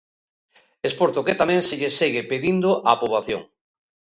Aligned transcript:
Esforzo 0.89 1.25
que 1.27 1.39
tamén 1.41 1.61
se 1.67 1.75
lle 1.79 1.91
segue 1.99 2.27
pedindo 2.31 2.69
á 2.89 2.91
poboación. 3.01 3.41